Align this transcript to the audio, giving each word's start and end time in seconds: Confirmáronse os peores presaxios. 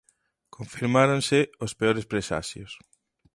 Confirmáronse 0.57 1.39
os 1.65 1.71
peores 1.79 2.05
presaxios. 2.11 2.71